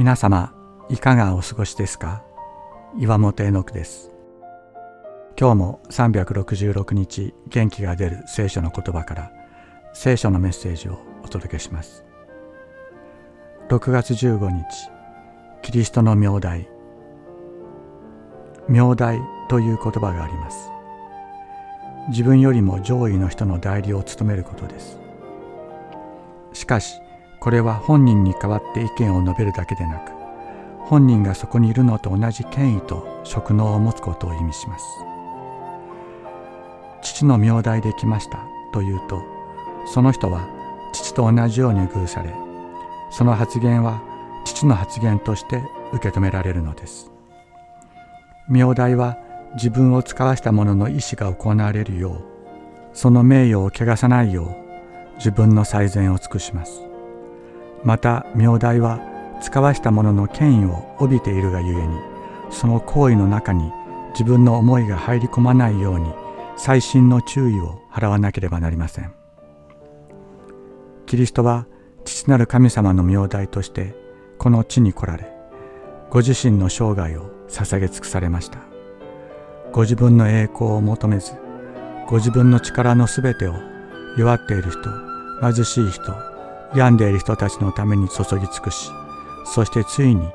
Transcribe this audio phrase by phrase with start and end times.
[0.00, 0.54] 皆様
[0.88, 2.24] いかがお過ごしですか？
[2.96, 4.10] 岩本絵の句です。
[5.38, 9.30] 今日も366日元気が出る聖書の言葉から
[9.92, 12.06] 聖書のメッセージをお届けします。
[13.68, 14.64] 6月15日
[15.60, 16.66] キリストの名代。
[18.68, 20.70] 名代という言葉があります。
[22.08, 24.98] 自分よりも上位の人の代理を務めることです。
[26.54, 27.02] しかし
[27.40, 30.12] これは本人に代わって意見を述べるだけでなく
[30.84, 34.84] 本人がそこにいるのと同じ権威と職能を持つことを意味します。
[37.02, 39.22] 父の名代で来ましたというと
[39.86, 40.48] その人は
[40.92, 42.34] 父と同じように遇され
[43.10, 44.02] その発言は
[44.44, 47.10] 父の発言として受け止められるのです。
[48.48, 49.16] 名代は
[49.54, 52.24] 自分を使わした者の意思が行われるよう
[52.92, 56.89] その名誉を汚さないよう自分の最善を尽くします。
[57.84, 59.00] また名代は
[59.40, 61.96] 使わした者の権威を帯びているがゆえに
[62.50, 63.72] その行為の中に
[64.12, 66.12] 自分の思いが入り込まないように
[66.56, 69.14] 細心の注意を払わなければなりません。
[71.06, 71.66] キリストは
[72.04, 73.94] 父なる神様の名代として
[74.38, 75.32] この地に来られ
[76.10, 78.58] ご自身の生涯を捧げ尽くされました。
[79.72, 81.32] ご自分の栄光を求めず
[82.08, 83.54] ご自分の力のすべてを
[84.18, 84.80] 弱っている人
[85.40, 86.29] 貧しい人
[86.74, 88.90] 病んでいる人たちのために注ぎ尽くし
[89.44, 90.28] そしてついに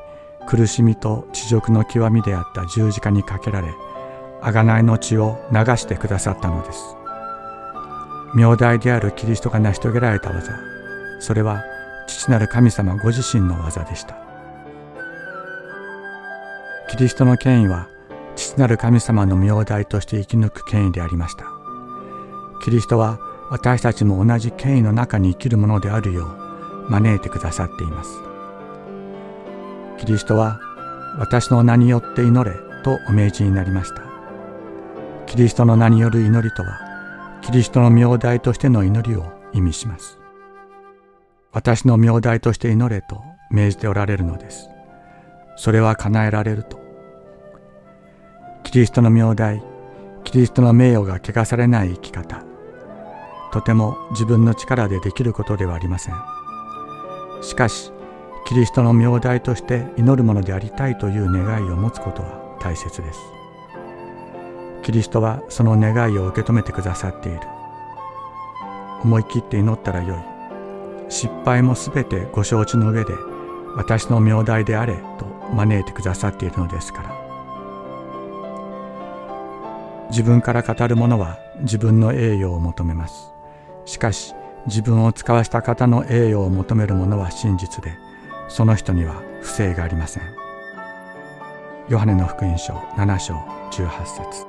[0.47, 3.73] 苦しみと地獄の極みであった十字架にかけられ
[4.42, 6.95] 贖いの血を流してくださったのです。
[8.36, 10.52] 名代であるキリストが成し遂げられた技
[11.19, 11.64] それは
[12.08, 14.17] 父なる神様ご自身の技でした。
[16.89, 17.88] キリストの権威は
[18.36, 21.45] 父なる神様の名代として生き抜く権威でありました。
[22.64, 28.20] キリストは私たちも同じ権威の中に生きるものであるよう招いてくださっています。
[29.98, 30.60] キリストは
[31.18, 34.04] 私の名によって祈れとお命じになりました。
[35.26, 40.17] キリストの名による祈りとはキリストの名代としての祈りを意味します。
[41.52, 44.70] 私の名代として祈れと命じておられるのです。
[45.55, 46.80] それは叶えられると。
[48.64, 49.64] キリストの名代
[50.23, 52.45] キリストの名誉が汚されない生き方。
[53.55, 56.16] とても自分の力でできることではありません。
[57.42, 57.93] しかし
[58.45, 63.20] キリストの名代として祈るものでありたいという願いを持つことは大切です。
[64.83, 67.39] キリストはその願いを受け止めてくださっている。
[69.05, 70.17] 思い切って祈ったらよい。
[71.08, 73.14] 失敗もすべてご承知の上で
[73.77, 77.16] 私の名代であれと招いてくださっているのですから。
[80.10, 83.35] 自分から語る者は自分の栄誉を求めます。
[83.86, 84.34] しかし
[84.68, 87.98] 自分を使わした方の栄誉を求める者は真実で
[88.48, 90.23] その人には不正がありません。
[91.88, 93.36] ヨハネの福音書7章
[93.72, 94.45] 18節。